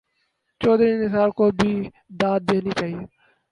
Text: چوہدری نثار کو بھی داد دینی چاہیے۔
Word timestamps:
چوہدری 0.61 0.93
نثار 1.01 1.29
کو 1.37 1.45
بھی 1.57 1.71
داد 2.19 2.39
دینی 2.49 2.71
چاہیے۔ 2.79 3.01